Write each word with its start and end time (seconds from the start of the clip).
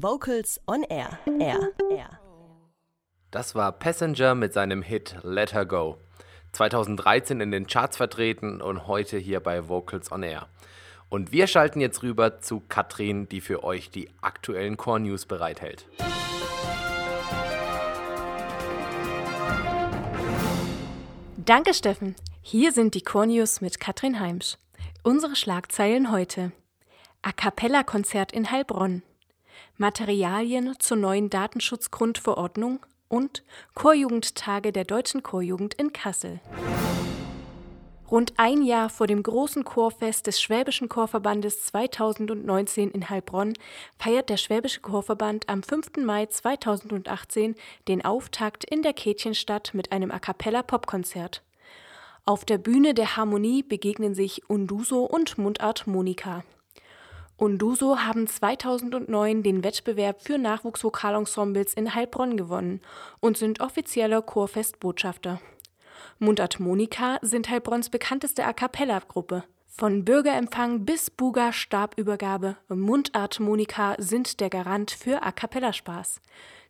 Vocals 0.00 0.60
on 0.68 0.84
Air. 0.84 1.18
Air. 1.40 1.72
Air. 1.90 2.20
Das 3.32 3.56
war 3.56 3.72
Passenger 3.72 4.36
mit 4.36 4.52
seinem 4.52 4.80
Hit 4.82 5.16
Let 5.24 5.52
Her 5.52 5.66
Go. 5.66 5.96
2013 6.52 7.40
in 7.40 7.50
den 7.50 7.66
Charts 7.66 7.96
vertreten 7.96 8.60
und 8.60 8.86
heute 8.86 9.18
hier 9.18 9.40
bei 9.40 9.68
Vocals 9.68 10.12
on 10.12 10.22
Air. 10.22 10.46
Und 11.08 11.32
wir 11.32 11.48
schalten 11.48 11.80
jetzt 11.80 12.04
rüber 12.04 12.38
zu 12.40 12.62
Katrin, 12.68 13.28
die 13.28 13.40
für 13.40 13.64
euch 13.64 13.90
die 13.90 14.08
aktuellen 14.20 14.76
Core 14.76 15.00
News 15.00 15.26
bereithält. 15.26 15.84
Danke, 21.38 21.74
Steffen. 21.74 22.14
Hier 22.40 22.70
sind 22.70 22.94
die 22.94 23.02
Core 23.02 23.26
News 23.26 23.60
mit 23.60 23.80
Katrin 23.80 24.20
Heimsch. 24.20 24.58
Unsere 25.02 25.34
Schlagzeilen 25.34 26.12
heute. 26.12 26.52
A 27.22 27.32
Cappella-Konzert 27.32 28.30
in 28.30 28.52
Heilbronn. 28.52 29.02
Materialien 29.76 30.74
zur 30.78 30.96
neuen 30.96 31.30
Datenschutzgrundverordnung 31.30 32.84
und 33.08 33.42
Chorjugendtage 33.74 34.72
der 34.72 34.84
Deutschen 34.84 35.22
Chorjugend 35.22 35.74
in 35.74 35.92
Kassel. 35.92 36.40
Rund 38.10 38.32
ein 38.38 38.62
Jahr 38.62 38.88
vor 38.88 39.06
dem 39.06 39.22
großen 39.22 39.64
Chorfest 39.64 40.26
des 40.26 40.40
Schwäbischen 40.40 40.88
Chorverbandes 40.88 41.66
2019 41.66 42.90
in 42.90 43.10
Heilbronn 43.10 43.52
feiert 43.98 44.30
der 44.30 44.38
Schwäbische 44.38 44.80
Chorverband 44.80 45.46
am 45.48 45.62
5. 45.62 45.98
Mai 45.98 46.24
2018 46.24 47.54
den 47.86 48.04
Auftakt 48.04 48.64
in 48.64 48.82
der 48.82 48.94
Kätchenstadt 48.94 49.74
mit 49.74 49.92
einem 49.92 50.10
A 50.10 50.18
cappella 50.18 50.62
Popkonzert. 50.62 51.42
Auf 52.24 52.46
der 52.46 52.58
Bühne 52.58 52.94
der 52.94 53.16
Harmonie 53.16 53.62
begegnen 53.62 54.14
sich 54.14 54.48
Unduso 54.48 55.04
und 55.04 55.36
Mundart 55.36 55.86
Monika. 55.86 56.44
Unduso 57.40 58.00
haben 58.00 58.26
2009 58.26 59.44
den 59.44 59.62
Wettbewerb 59.62 60.22
für 60.22 60.38
Nachwuchsvokalensembles 60.38 61.72
in 61.74 61.94
Heilbronn 61.94 62.36
gewonnen 62.36 62.80
und 63.20 63.36
sind 63.36 63.60
offizieller 63.60 64.22
Chorfestbotschafter. 64.22 65.40
Mundart 66.18 66.58
Monika 66.58 67.20
sind 67.22 67.48
Heilbronns 67.48 67.90
bekannteste 67.90 68.44
A 68.44 68.52
cappella-Gruppe. 68.52 69.44
Von 69.68 70.04
Bürgerempfang 70.04 70.84
bis 70.84 71.12
Buga-Stabübergabe, 71.12 72.56
Mundart 72.68 73.38
Monika 73.38 73.94
sind 73.98 74.40
der 74.40 74.50
Garant 74.50 74.90
für 74.90 75.22
A 75.22 75.30
cappella-Spaß. 75.30 76.20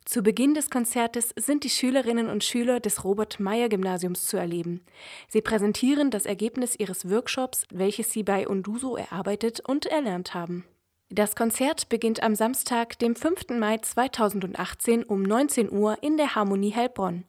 Zu 0.09 0.23
Beginn 0.23 0.55
des 0.55 0.71
Konzertes 0.71 1.29
sind 1.35 1.63
die 1.63 1.69
Schülerinnen 1.69 2.29
und 2.29 2.43
Schüler 2.43 2.79
des 2.79 3.03
Robert-Meyer-Gymnasiums 3.03 4.25
zu 4.25 4.37
erleben. 4.37 4.81
Sie 5.27 5.43
präsentieren 5.43 6.09
das 6.09 6.25
Ergebnis 6.25 6.75
ihres 6.75 7.11
Workshops, 7.11 7.67
welches 7.69 8.11
sie 8.11 8.23
bei 8.23 8.47
Unduso 8.47 8.95
erarbeitet 8.95 9.59
und 9.59 9.85
erlernt 9.85 10.33
haben. 10.33 10.65
Das 11.09 11.35
Konzert 11.35 11.89
beginnt 11.89 12.23
am 12.23 12.33
Samstag, 12.33 12.97
dem 12.97 13.15
5. 13.15 13.49
Mai 13.59 13.77
2018 13.77 15.03
um 15.03 15.21
19 15.21 15.71
Uhr 15.71 16.01
in 16.01 16.17
der 16.17 16.33
Harmonie 16.33 16.73
Heilbronn. 16.73 17.25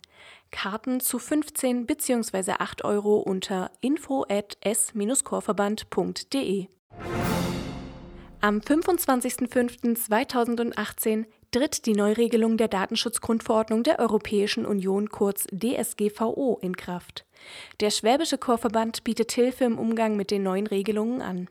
Karten 0.50 1.00
zu 1.00 1.18
15 1.18 1.84
bzw. 1.84 2.52
8 2.52 2.82
Euro 2.86 3.18
unter 3.18 3.72
info 3.82 4.24
at 4.26 4.56
s-chorverband.de. 4.62 6.68
Am 8.40 8.60
25.05.2018 8.60 11.26
tritt 11.50 11.86
die 11.86 11.94
Neuregelung 11.94 12.56
der 12.56 12.68
Datenschutzgrundverordnung 12.68 13.82
der 13.82 13.98
Europäischen 13.98 14.64
Union 14.64 15.10
kurz 15.10 15.46
DSGVO 15.52 16.58
in 16.62 16.76
Kraft. 16.76 17.26
Der 17.80 17.90
Schwäbische 17.90 18.38
Chorverband 18.38 19.02
bietet 19.04 19.32
Hilfe 19.32 19.64
im 19.64 19.78
Umgang 19.78 20.16
mit 20.16 20.30
den 20.30 20.42
neuen 20.42 20.66
Regelungen 20.66 21.22
an. 21.22 21.48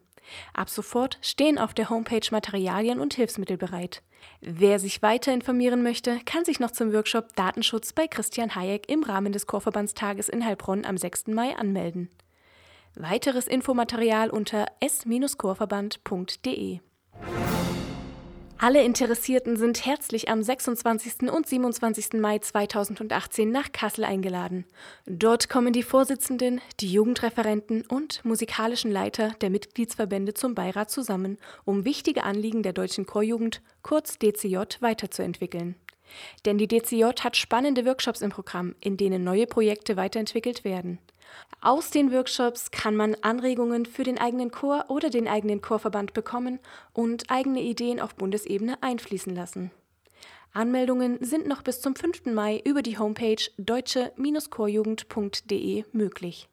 Ab 0.53 0.69
sofort 0.69 1.17
stehen 1.21 1.57
auf 1.57 1.73
der 1.73 1.89
Homepage 1.89 2.27
Materialien 2.31 2.99
und 2.99 3.15
Hilfsmittel 3.15 3.57
bereit. 3.57 4.03
Wer 4.41 4.79
sich 4.79 5.01
weiter 5.01 5.33
informieren 5.33 5.81
möchte, 5.81 6.19
kann 6.25 6.45
sich 6.45 6.59
noch 6.59 6.71
zum 6.71 6.93
Workshop 6.93 7.35
Datenschutz 7.35 7.93
bei 7.93 8.07
Christian 8.07 8.53
Hayek 8.55 8.87
im 8.89 9.03
Rahmen 9.03 9.31
des 9.31 9.47
Chorverbandstages 9.47 10.29
in 10.29 10.45
Heilbronn 10.45 10.85
am 10.85 10.97
6. 10.97 11.27
Mai 11.27 11.55
anmelden. 11.55 12.09
Weiteres 12.95 13.47
Infomaterial 13.47 14.29
unter 14.29 14.65
s-chorverband.de. 14.81 16.79
Alle 18.61 18.83
Interessierten 18.83 19.55
sind 19.55 19.85
herzlich 19.85 20.27
am 20.27 20.43
26. 20.43 21.31
und 21.31 21.47
27. 21.47 22.19
Mai 22.19 22.39
2018 22.39 23.49
nach 23.49 23.71
Kassel 23.71 24.03
eingeladen. 24.03 24.65
Dort 25.05 25.47
kommen 25.47 25.71
die 25.71 25.81
Vorsitzenden, 25.81 26.59
die 26.81 26.91
Jugendreferenten 26.91 27.83
und 27.83 28.19
musikalischen 28.25 28.91
Leiter 28.91 29.31
der 29.39 29.49
Mitgliedsverbände 29.49 30.33
zum 30.33 30.55
Beirat 30.55 30.91
zusammen, 30.91 31.37
um 31.63 31.85
wichtige 31.85 32.25
Anliegen 32.25 32.61
der 32.61 32.73
deutschen 32.73 33.05
Chorjugend, 33.05 33.61
kurz 33.81 34.19
DCJ, 34.19 34.57
weiterzuentwickeln. 34.81 35.75
Denn 36.45 36.57
die 36.57 36.67
DCJ 36.67 37.05
hat 37.21 37.37
spannende 37.37 37.85
Workshops 37.85 38.19
im 38.19 38.29
Programm, 38.29 38.75
in 38.81 38.97
denen 38.97 39.23
neue 39.23 39.47
Projekte 39.47 39.95
weiterentwickelt 39.95 40.65
werden. 40.65 40.99
Aus 41.61 41.89
den 41.89 42.11
Workshops 42.11 42.71
kann 42.71 42.95
man 42.95 43.15
Anregungen 43.21 43.85
für 43.85 44.03
den 44.03 44.17
eigenen 44.17 44.51
Chor 44.51 44.85
oder 44.87 45.09
den 45.09 45.27
eigenen 45.27 45.61
Chorverband 45.61 46.13
bekommen 46.13 46.59
und 46.93 47.29
eigene 47.29 47.61
Ideen 47.61 47.99
auf 47.99 48.15
Bundesebene 48.15 48.81
einfließen 48.81 49.35
lassen. 49.35 49.71
Anmeldungen 50.53 51.17
sind 51.21 51.47
noch 51.47 51.61
bis 51.61 51.81
zum 51.81 51.95
5. 51.95 52.27
Mai 52.27 52.61
über 52.65 52.81
die 52.81 52.97
Homepage 52.97 53.43
deutsche-chorjugend.de 53.57 55.83
möglich. 55.91 56.47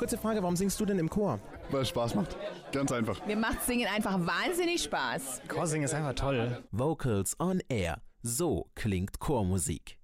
Kurze 0.00 0.16
Frage, 0.16 0.40
warum 0.42 0.56
singst 0.56 0.80
du 0.80 0.86
denn 0.86 0.98
im 0.98 1.10
Chor? 1.10 1.38
Weil 1.70 1.82
es 1.82 1.90
Spaß 1.90 2.14
macht. 2.14 2.34
Ganz 2.72 2.90
einfach. 2.90 3.26
Mir 3.26 3.36
macht 3.36 3.62
Singen 3.62 3.86
einfach 3.86 4.18
wahnsinnig 4.18 4.82
Spaß. 4.82 5.42
Chorsingen 5.46 5.84
ist 5.84 5.92
einfach 5.92 6.14
toll. 6.14 6.64
Vocals 6.70 7.38
on 7.38 7.60
Air. 7.68 8.00
So 8.22 8.70
klingt 8.74 9.20
Chormusik. 9.20 9.99